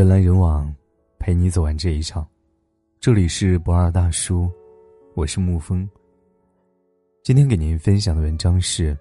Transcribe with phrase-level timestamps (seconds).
[0.00, 0.74] 人来人往，
[1.18, 2.26] 陪你走完这一场。
[3.00, 4.50] 这里是不二大叔，
[5.14, 5.86] 我是沐风。
[7.22, 8.96] 今天给您分享的文章是：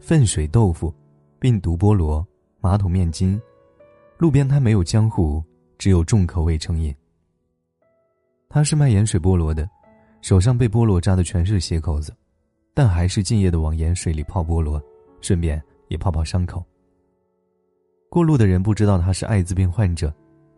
[0.00, 0.92] 粪水豆腐、
[1.38, 2.26] 病毒菠萝、
[2.60, 3.40] 马桶面筋。
[4.18, 5.40] 路边摊没有江湖，
[5.78, 6.92] 只有重口味成瘾。
[8.48, 9.70] 他是卖盐水菠萝的，
[10.22, 12.12] 手上被菠萝扎的全是血口子，
[12.74, 14.82] 但还是敬业的往盐水里泡菠萝，
[15.20, 16.60] 顺便也泡泡伤口。
[18.08, 20.12] 过路的人不知道他是艾滋病患者。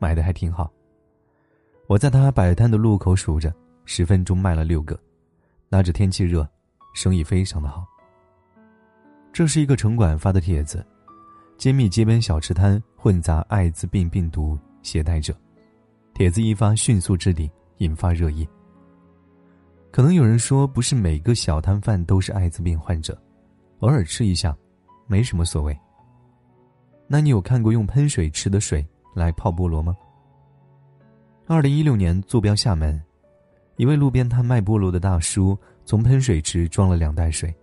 [0.05, 0.71] 买的还挺好。
[1.87, 3.51] 我在他摆摊的路口数着，
[3.87, 5.01] 十分钟卖了六个，
[5.71, 6.47] 拿着天气热，
[6.93, 7.87] 生意非常的好。
[9.33, 10.85] 这是一个城管发的帖子，
[11.57, 15.35] 揭秘街边小吃摊混杂艾滋病病毒携带者。
[16.13, 18.47] 帖子一发迅速置顶，引发热议。
[19.91, 23.19] 可能有人说，不是每个小摊贩都是艾滋病患者，
[23.79, 24.55] 偶尔吃一下，
[25.07, 25.75] 没什么所谓。
[27.07, 28.87] 那你有看过用喷水池的水？
[29.15, 29.97] 来泡菠萝吗？
[31.47, 33.01] 二零一六年，坐标厦门，
[33.77, 37.55] 一位路边摊卖菠萝的大叔从喷水池装了两袋水，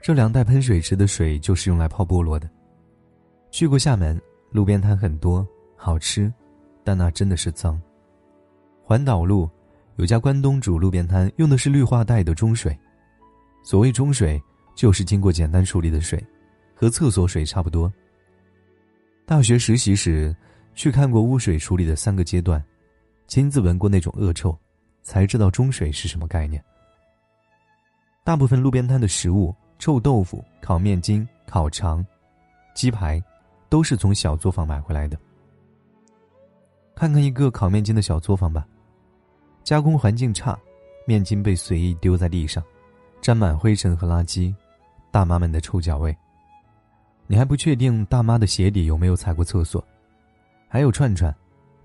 [0.00, 2.50] 这两袋喷水池的水就是用来泡菠萝的。
[3.50, 6.32] 去过厦门，路边摊很多，好吃，
[6.82, 7.80] 但那真的是脏。
[8.82, 9.48] 环岛路
[9.96, 12.76] 有家关东煮路边摊，用的是氯化带的中水，
[13.62, 14.42] 所谓中水，
[14.74, 16.22] 就是经过简单处理的水，
[16.74, 17.92] 和厕所水差不多。
[19.26, 20.34] 大学实习时。
[20.78, 22.64] 去看过污水处理的三个阶段，
[23.26, 24.56] 亲自闻过那种恶臭，
[25.02, 26.64] 才知道中水是什么概念。
[28.22, 32.06] 大部分路边摊的食物，臭豆腐、烤面筋、烤肠、
[32.76, 33.20] 鸡排，
[33.68, 35.18] 都是从小作坊买回来的。
[36.94, 38.64] 看看一个烤面筋的小作坊吧，
[39.64, 40.56] 加工环境差，
[41.08, 42.62] 面筋被随意丢在地上，
[43.20, 44.54] 沾满灰尘和垃圾，
[45.10, 46.16] 大妈们的臭脚味。
[47.26, 49.84] 你还不确定大妈的鞋底有没有踩过厕所。
[50.68, 51.34] 还有串串，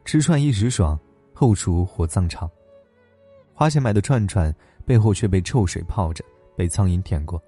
[0.04, 1.00] 吃串一时爽，
[1.34, 2.50] 后厨火葬场。
[3.54, 4.54] 花钱买的串串
[4.86, 6.24] 背后却被臭水泡着，
[6.58, 7.42] 被苍蝇舔过。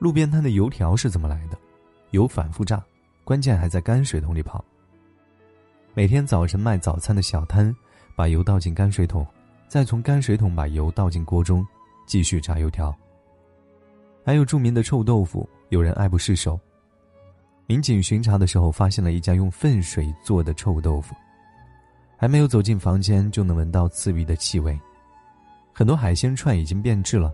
[0.00, 1.56] 路边摊的油条是怎么来的？
[2.10, 2.84] 油反复炸，
[3.22, 4.64] 关键还在泔水桶里泡。
[5.94, 7.72] 每天早晨卖早餐的小摊，
[8.16, 9.24] 把油倒进泔水桶，
[9.68, 11.64] 再从泔水桶把油倒进锅中，
[12.06, 12.92] 继续炸油条。
[14.24, 16.58] 还有著名的臭豆腐，有人爱不释手。
[17.68, 21.14] 民警巡查的时候，发现了一家用粪水做的臭豆腐，
[22.16, 24.80] 还没有走进房间，就能闻到刺鼻的气味。
[25.74, 27.30] 很多海鲜串已经变质了，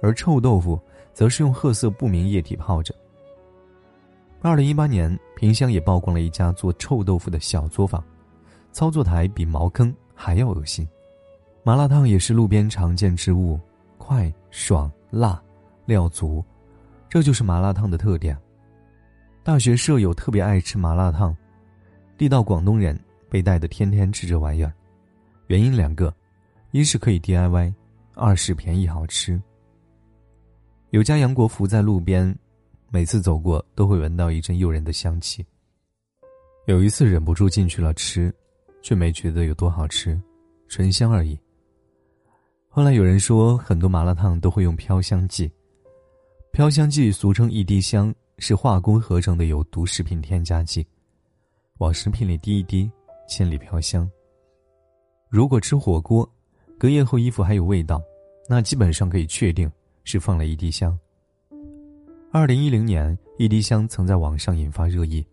[0.00, 0.80] 而臭豆腐
[1.12, 2.94] 则是用褐色不明液体泡着。
[4.40, 8.02] 二零一八年，萍乡也曝光了一家做臭豆腐的小作坊，
[8.72, 10.88] 操作台比茅坑还要恶心。
[11.62, 13.60] 麻辣烫也是路边常见之物，
[13.98, 15.38] 快、爽、辣，
[15.84, 16.42] 料足，
[17.10, 18.34] 这就是麻辣烫的特点。
[19.46, 21.32] 大学舍友特别爱吃麻辣烫，
[22.18, 22.98] 地道广东人
[23.30, 24.72] 被带的天天吃这玩意儿，
[25.46, 26.12] 原因两个，
[26.72, 27.72] 一是可以 DIY，
[28.14, 29.40] 二是便宜好吃。
[30.90, 32.36] 有家杨国福在路边，
[32.90, 35.46] 每次走过都会闻到一阵诱人的香气。
[36.66, 38.34] 有一次忍不住进去了吃，
[38.82, 40.20] 却没觉得有多好吃，
[40.66, 41.38] 纯香而已。
[42.68, 45.48] 后来有人说很多麻辣烫都会用飘香剂，
[46.50, 48.12] 飘香剂俗称一滴香。
[48.38, 50.86] 是化工合成的有毒食品添加剂，
[51.78, 52.90] 往食品里滴一滴，
[53.26, 54.08] 千里飘香。
[55.30, 56.28] 如果吃火锅，
[56.78, 58.02] 隔夜后衣服还有味道，
[58.48, 59.70] 那基本上可以确定
[60.04, 60.98] 是放了一滴香。
[62.30, 65.26] 二零一零年，一滴香曾在网上引发热议，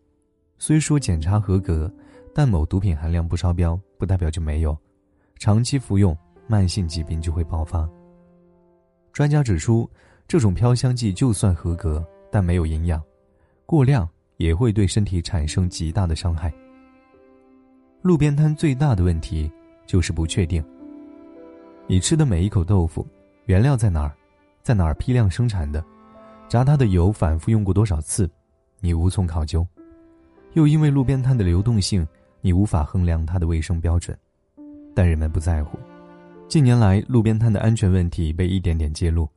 [0.57, 1.93] 虽说检查合格，
[2.33, 4.77] 但某毒品含量不超标，不代表就没有，
[5.37, 7.87] 长期服用，慢性疾病就会爆发。
[9.11, 9.89] 专家指出，
[10.25, 12.03] 这种飘香剂就算合格。
[12.33, 12.99] 但没有营养，
[13.63, 16.51] 过量也会对身体产生极大的伤害。
[18.01, 19.51] 路边摊最大的问题
[19.85, 20.65] 就是不确定。
[21.85, 23.05] 你吃的每一口豆腐，
[23.45, 24.11] 原料在哪儿，
[24.63, 25.85] 在哪儿批量生产的，
[26.49, 28.27] 炸它的油反复用过多少次，
[28.79, 29.63] 你无从考究。
[30.53, 32.07] 又因为路边摊的流动性，
[32.41, 34.17] 你无法衡量它的卫生标准。
[34.95, 35.77] 但人们不在乎。
[36.47, 39.29] 近年来，路边摊的安全问题被一点点揭露，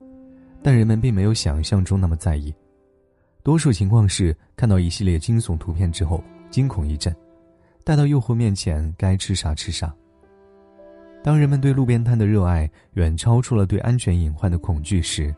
[0.63, 2.55] 但人们并没有想象中那么在意。
[3.47, 6.21] 多数情况是看到一系列惊悚图片之后
[6.51, 7.15] 惊恐一阵，
[7.85, 9.95] 带到诱惑面前该吃啥吃啥。
[11.23, 15.33] 当人们对路边摊的热爱远超出了对安全隐患的恐惧时，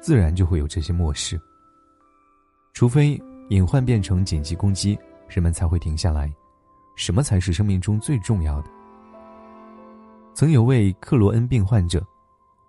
[0.00, 1.38] 自然就会有这些漠视。
[2.72, 4.98] 除非隐患变成紧急攻击，
[5.28, 6.32] 人们才会停下来。
[6.96, 8.70] 什么才是生命中最重要的？
[10.32, 12.02] 曾有位克罗恩病患者，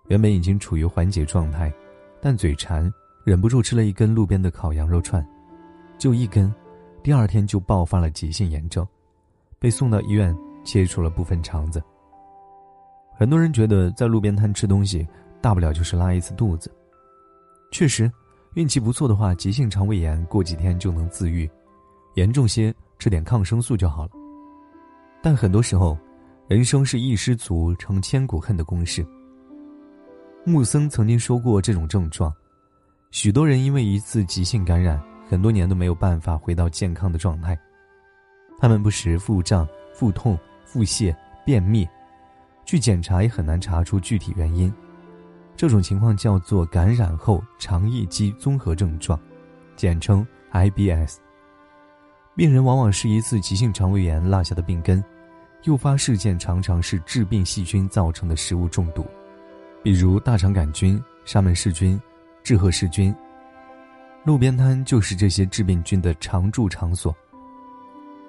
[0.08, 1.72] 原本已经处于缓解状态，
[2.20, 2.92] 但嘴馋。
[3.26, 5.26] 忍不住吃了一根路边的烤羊肉串，
[5.98, 6.54] 就一根，
[7.02, 8.86] 第二天就爆发了急性炎症，
[9.58, 10.32] 被送到医院
[10.62, 11.82] 切除了部分肠子。
[13.16, 15.04] 很多人觉得在路边摊吃东西，
[15.40, 16.72] 大不了就是拉一次肚子。
[17.72, 18.08] 确实，
[18.54, 21.50] 运气不错的话，急性肠胃炎过几天就能自愈，
[22.14, 24.10] 严重些吃点抗生素就好了。
[25.20, 25.98] 但很多时候，
[26.46, 29.04] 人生是一失足成千古恨的公式。
[30.44, 32.32] 木森曾经说过这种症状：
[33.10, 37.58] 许多人因为一次急性感染，很多年都没有办法回到健康的状态。
[38.58, 41.14] 他们不时腹胀、腹痛、腹泻、
[41.44, 41.88] 便秘，
[42.64, 44.72] 据检查也很难查出具体原因。
[45.56, 49.18] 这种情况叫做感染后肠易激综合症状，
[49.76, 51.16] 简称 IBS。
[52.34, 55.02] 病人往往是一次急性肠胃炎落下的病根，
[55.62, 59.06] 诱发事件常常是致病细菌造成的食物中毒。
[59.82, 61.98] 比如大肠杆菌、沙门氏菌、
[62.46, 63.12] 志贺氏菌，
[64.22, 67.12] 路边摊就是这些致病菌的常驻场所。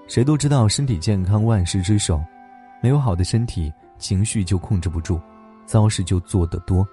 [0.07, 2.19] 谁都知道身体健康万事之首，
[2.81, 5.21] 没有好的身体，情绪就控制不住，
[5.67, 6.83] 糟事就做得多。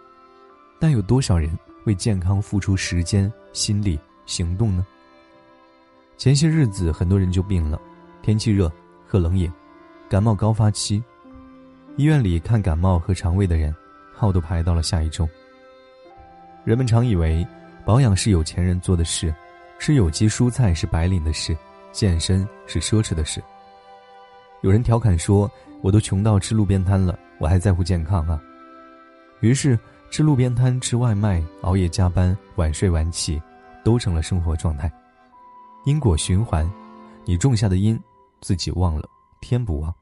[0.79, 1.51] 但有多少人
[1.87, 4.87] 为健康付出时间、心力、行动呢？
[6.19, 7.81] 前些日子很多人就病了，
[8.21, 8.71] 天气热，
[9.07, 9.51] 喝冷饮，
[10.11, 11.03] 感冒高发期，
[11.97, 13.75] 医院里看感冒和肠胃的人。
[14.13, 15.27] 号都排到了下一周。
[16.65, 17.47] 人们常以为，
[17.85, 19.33] 保养是有钱人做的事，
[19.79, 21.55] 吃有机蔬菜是白领的事，
[21.93, 23.43] 健身是奢侈的事。
[24.63, 25.51] 有人调侃说
[25.85, 28.41] ：“我都穷到吃路边摊了，我还在乎健康啊？”
[29.41, 29.79] 于是，
[30.11, 33.41] 吃路边摊、吃外卖、熬夜加班、晚睡晚起，
[33.85, 34.91] 都成了生活状态。
[35.85, 36.67] 因果循环，
[37.27, 38.01] 你种下的因，
[38.41, 39.07] 自己忘了，
[39.43, 39.95] 天不忘。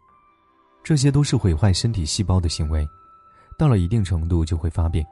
[0.85, 2.87] 这些都是毁坏身体细胞的行为。
[3.58, 5.05] 到了一定程度就会发病。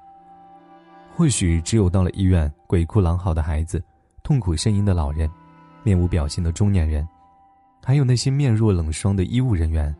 [1.20, 3.84] 或许只有到了医院，鬼哭狼嚎的孩子，
[4.22, 5.31] 痛苦呻吟的老人，
[5.82, 7.06] 面无表情的中年人，
[7.84, 9.94] 还有那些面若冷霜的医务人员，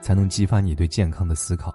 [0.00, 1.74] 才能激发你对健康的思考。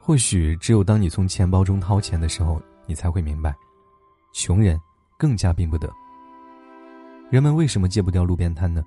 [0.00, 3.54] 或许只有当你从钱包中掏钱的时候，你才会明白，
[4.32, 4.80] 穷人
[5.18, 5.92] 更加病不得。
[7.28, 8.82] 人们为什么戒不掉路边摊呢？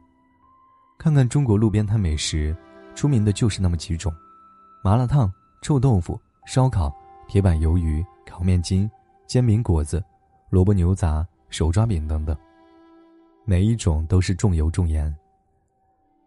[0.97, 2.57] 看看中国路边摊美食，
[2.95, 4.11] 出名的就是那么几种：
[4.83, 5.31] 麻辣烫。
[5.61, 6.91] 臭豆腐、烧烤、
[7.27, 8.03] 铁板鱿鱼、
[8.37, 8.87] 烤面筋、
[9.25, 10.03] 煎饼果子、
[10.51, 12.37] 萝卜牛杂、手抓饼等等，
[13.45, 15.11] 每一种都是重油重盐。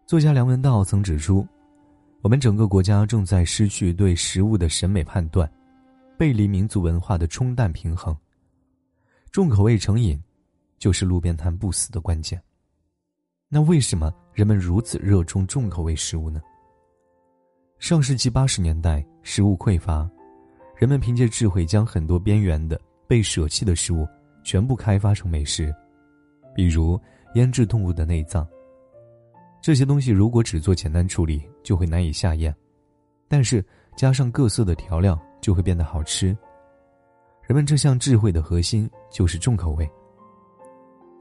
[0.05, 1.47] 作家梁文道曾指出，
[2.21, 5.49] 我们整个国家正在失去对食物的审美判断，
[6.17, 8.13] 背离民族文化的冲淡平衡。
[9.31, 10.21] 重口味成瘾，
[10.79, 12.43] 就是路边摊不死的关键。
[13.47, 16.41] 那为什么人们如此热衷重口味食物呢？
[17.79, 20.11] 上世纪八十年代，食物匮乏，
[20.81, 24.07] 人们凭借智慧将很多边缘的、被舍弃的食物
[24.43, 25.71] 全部开发成美食，
[26.55, 26.99] 比如
[27.35, 28.47] 腌制动物的内脏。
[29.61, 32.51] 这些东西如果只做简单处理，就会难以下咽；
[33.27, 33.63] 但是
[33.95, 36.35] 加上各色的调料，就会变得好吃。
[37.43, 39.87] 人们这项智慧的核心就是重口味。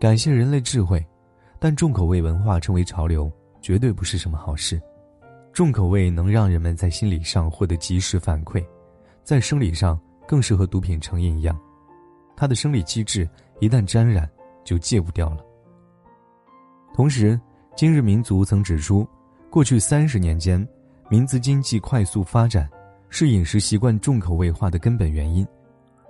[0.00, 1.06] 感谢人类智慧，
[1.58, 3.30] 但重口味文化成为潮流，
[3.60, 4.80] 绝对不是什么好事。
[5.52, 8.64] 重口味能让人们在心理上获得及时反馈，
[9.30, 9.96] 在生理上
[10.26, 11.56] 更是和毒品成瘾一样，
[12.36, 13.30] 它的生理机制
[13.60, 14.28] 一旦沾染，
[14.64, 15.44] 就戒不掉了。
[16.92, 17.40] 同时，
[17.76, 19.06] 今日民族曾指出，
[19.48, 20.66] 过去三十年间，
[21.08, 22.68] 民族经济快速发展
[23.08, 25.46] 是饮食习惯重口味化的根本原因，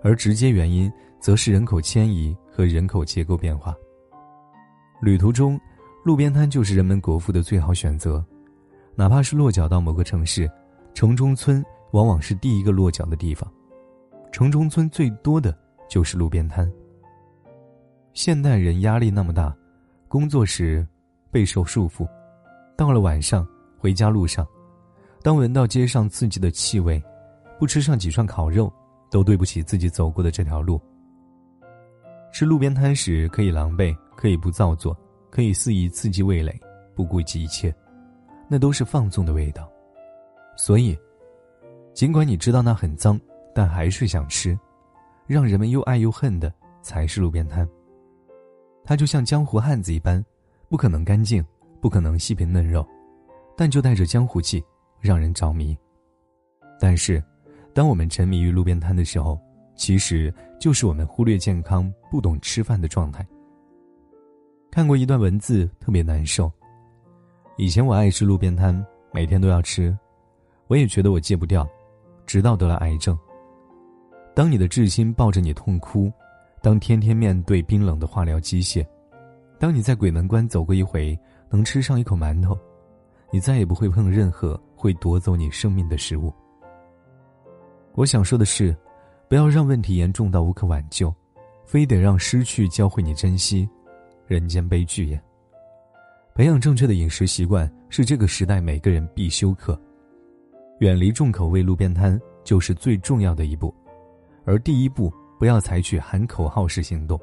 [0.03, 0.91] 而直接原因
[1.21, 3.77] 则是人口迁移和人口结构变化。
[5.03, 5.61] 旅途中，
[6.07, 8.25] 路边摊就是人们果腹的最好选择。
[8.95, 10.51] 哪怕是落脚到某个城市，
[10.95, 13.51] 城中村往往是第一个落脚的地方。
[14.33, 15.57] 城中村最多的
[15.89, 16.71] 就是路边摊。
[18.13, 19.55] 现代人压力那么大，
[20.09, 20.87] 工作时
[21.31, 22.09] 备受束缚，
[22.77, 23.47] 到了晚上
[23.79, 24.47] 回家路上，
[25.23, 27.03] 当闻到街上刺激的气味，
[27.59, 28.73] 不吃上几串烤肉，
[29.11, 30.81] 都对不起自己走过的这条路。
[32.33, 34.97] 吃路边摊时可以狼狈，可以不造作，
[35.31, 36.59] 可以肆意刺激味蕾，
[36.95, 37.75] 不顾及一切。
[38.49, 39.71] 那都是放纵的味道，
[40.57, 40.99] 所以，
[41.93, 43.21] 尽管你知道那很脏，
[43.55, 44.59] 但还是想吃。
[45.27, 47.69] 让人们又爱又恨的才是路边摊。
[48.85, 50.25] 它就像江湖汉子一般，
[50.69, 51.45] 不可能干净，
[51.81, 52.85] 不可能细皮嫩肉，
[53.57, 54.61] 但就带着江湖气，
[55.01, 55.77] 让人着迷。
[56.81, 57.23] 但是，
[57.73, 59.39] 当我们沉迷于路边摊的时候，
[59.77, 63.25] 其实就是我们忽略健康、不懂吃饭的状态。
[64.71, 66.51] 看过一段文字，特别难受。
[67.57, 69.97] 以前我爱吃路边摊，每天都要吃，
[70.67, 71.69] 我也觉得我戒不掉，
[72.31, 73.19] 直到得了癌症。
[74.37, 76.13] 当你的至亲抱着你痛哭，
[76.63, 78.87] 当天天面对冰冷的化疗机械，
[79.59, 81.19] 当你在鬼门关走过一回
[81.51, 82.57] 能吃上一口馒头，
[83.33, 86.33] 你再也不会碰任何会夺走你生命的食物。
[87.97, 88.77] 我想说的是，
[89.29, 91.13] 不要让问题严重到无可挽救，
[91.65, 93.69] 非得让失去教会你珍惜，
[94.29, 95.21] 人间悲剧也。
[96.33, 99.77] 培养正确的饮食习惯是这个时代每个人必修课，
[100.81, 103.75] 远离重口味路边摊就是最重要的一步，
[104.45, 107.19] 而第一步不要采取喊口号式行动。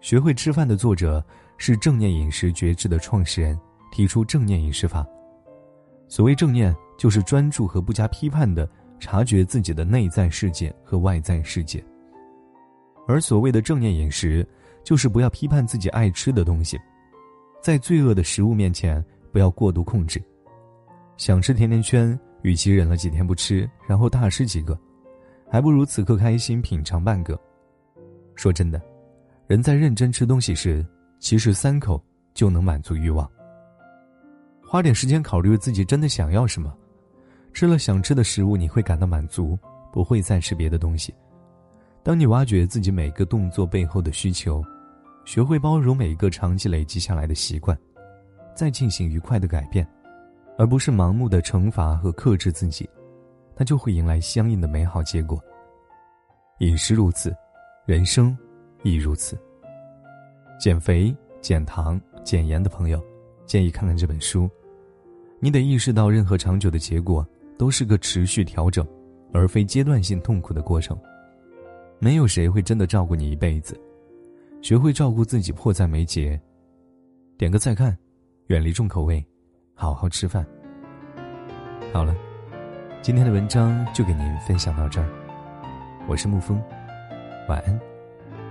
[0.00, 1.24] 学会吃饭的作者
[1.56, 3.58] 是正念饮食觉知的创始人。
[3.92, 5.04] 提出正念饮食法。
[6.06, 8.70] 所谓正念，就是专注和不加批判的
[9.00, 11.84] 察觉自己的内在世界和外在世界。
[13.08, 14.46] 而所谓的正念饮食，
[14.84, 16.78] 就是不要批判自己爱吃的东西，
[17.60, 20.22] 在罪恶的食物面前不要过度控制。
[21.16, 24.78] 想吃甜甜圈，与其忍了几天不吃，然后大吃几个，
[25.48, 27.38] 还不如此刻开心品尝半个。
[28.34, 28.80] 说真的，
[29.46, 30.86] 人在认真吃东西时，
[31.18, 33.30] 其实三口就能满足欲望。
[34.66, 36.72] 花点时间考虑自己真的想要什么，
[37.52, 39.58] 吃了想吃的食物，你会感到满足，
[39.92, 41.12] 不会再吃别的东西。
[42.02, 44.64] 当你挖掘自己每个动作背后的需求，
[45.26, 47.76] 学会包容每一个长期累积下来的习惯，
[48.54, 49.86] 再进行愉快的改变，
[50.60, 52.86] 而不是盲目的惩罚和克制自己，
[53.56, 55.42] 那就会迎来相应的美好结果。
[56.58, 57.34] 饮食如此，
[57.86, 58.36] 人生
[58.82, 59.38] 亦如此。
[60.58, 63.02] 减肥、减糖、减盐的朋友，
[63.46, 64.50] 建议看看这本书。
[65.38, 67.26] 你得意识到，任何长久的结果
[67.56, 68.86] 都是个持续调整，
[69.32, 70.94] 而非阶段性痛苦的过程。
[71.98, 73.80] 没有谁会真的照顾你一辈子，
[74.60, 76.38] 学会照顾自己迫在眉睫。
[77.38, 77.96] 点个再看，
[78.48, 79.26] 远离重口味，
[79.80, 80.44] 好好吃饭。
[81.90, 82.14] 好了，
[83.00, 85.08] 今天的文章就给您分享到这儿。
[86.06, 86.62] 我是沐风，
[87.48, 87.80] 晚安，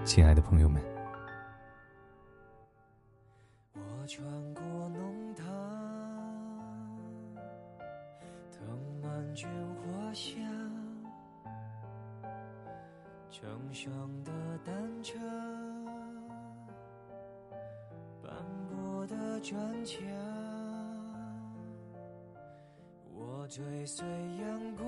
[0.04, 0.82] 亲爱的朋友们。
[3.76, 5.46] 我穿过弄堂。
[9.36, 10.42] 卷花香，
[13.30, 13.94] 成双
[14.24, 14.32] 的
[14.66, 15.18] 单车，
[18.22, 18.34] 斑
[18.68, 20.02] 驳的砖墙，
[23.50, 24.06] 追随
[24.40, 24.86] 阳光，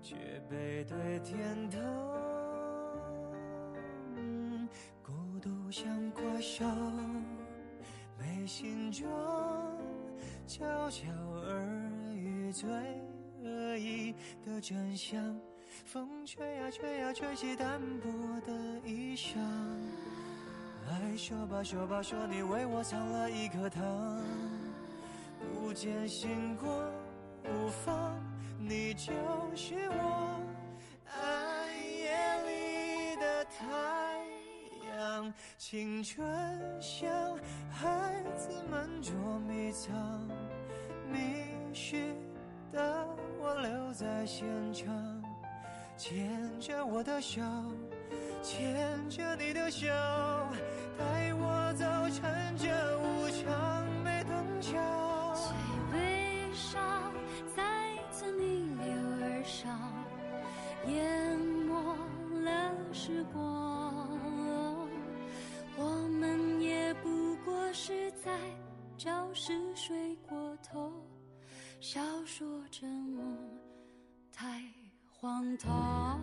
[0.00, 0.16] 却
[0.48, 1.78] 背对天堂，
[5.02, 6.64] 孤独像怪兽，
[8.18, 9.06] 没形状。
[10.46, 11.62] 悄悄耳
[12.14, 12.66] 语最
[13.44, 15.38] 恶意的真相，
[15.84, 18.08] 风吹呀吹呀吹起单薄
[18.46, 18.52] 的
[18.88, 19.36] 衣裳。
[20.88, 23.82] 来说吧说吧说你为我藏了一颗糖，
[25.52, 26.70] 不见星光
[27.44, 28.14] 无妨，
[28.58, 29.12] 你就
[29.54, 30.40] 是我
[31.06, 31.68] 暗
[31.98, 32.10] 夜
[32.46, 33.64] 里的太
[34.96, 35.32] 阳。
[35.56, 36.22] 青春
[36.80, 37.10] 像
[37.70, 39.14] 孩子们捉
[39.48, 40.28] 迷藏。
[41.12, 41.18] 迷
[41.72, 42.14] 失
[42.72, 43.06] 的
[43.40, 45.22] 我留在现场，
[45.96, 47.40] 牵着我的手，
[48.42, 49.86] 牵着你的手，
[50.96, 54.99] 带我走，趁着无常没等桥。
[63.10, 64.08] 时光。
[65.76, 68.30] 我们也不过是在。
[68.96, 70.92] 教室睡过头，
[71.80, 73.34] 笑说着梦
[74.30, 74.62] 太
[75.10, 76.20] 荒唐。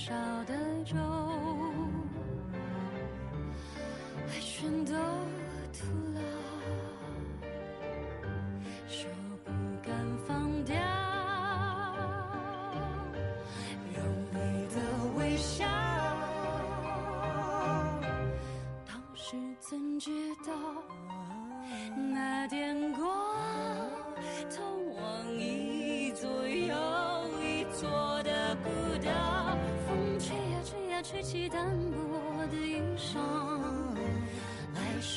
[0.00, 0.39] 少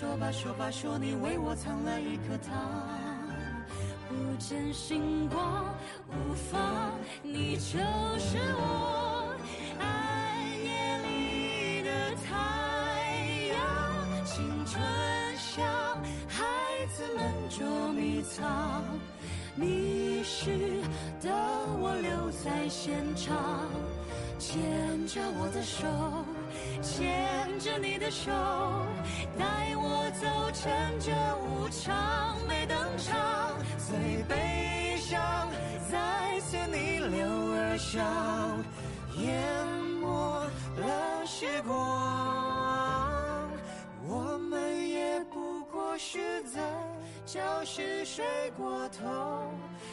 [0.03, 2.53] 说吧说吧说你为我藏了一颗糖，
[4.10, 5.74] 不见星光
[6.10, 6.91] 无妨，
[7.22, 7.79] 你就
[8.19, 9.33] 是我
[9.79, 9.86] 暗
[10.62, 12.31] 夜里的太
[13.48, 14.25] 阳。
[14.25, 14.83] 青春
[15.38, 15.65] 像
[16.27, 16.43] 孩
[16.93, 18.83] 子们捉迷藏，
[19.55, 20.81] 迷失。
[21.22, 21.31] 的
[21.79, 23.69] 我留在现场，
[24.38, 24.62] 牵
[25.07, 25.88] 着我的手，
[26.81, 28.29] 牵着你的手，
[29.39, 29.62] 带
[30.24, 33.13] 都，趁着无常没登场，
[33.77, 35.50] 最悲伤
[35.92, 38.63] 再次逆流而上，
[39.18, 39.68] 淹
[40.00, 40.46] 没
[40.77, 41.74] 了时光。
[44.08, 46.62] 我们也不过是在
[47.25, 48.25] 教室睡
[48.56, 49.51] 过头，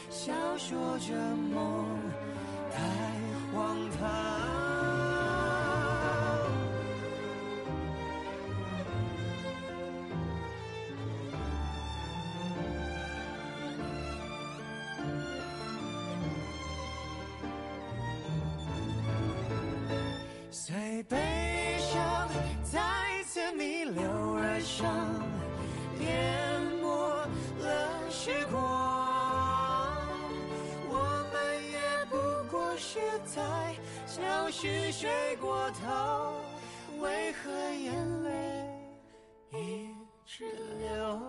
[0.09, 1.13] 笑说着
[1.53, 1.85] 梦
[2.71, 2.77] 太
[3.53, 5.40] 荒唐。
[21.03, 22.27] 悲伤
[22.63, 22.79] 再
[23.25, 24.03] 次逆流
[24.35, 24.87] 而上，
[25.99, 26.87] 淹没
[27.59, 28.57] 了时光。
[30.89, 30.93] 我
[31.31, 31.33] 们
[31.71, 31.79] 也
[32.09, 32.15] 不
[32.49, 36.33] 过是在教室睡过头，
[36.99, 38.29] 为何眼泪
[39.53, 40.45] 一直
[40.79, 41.21] 流？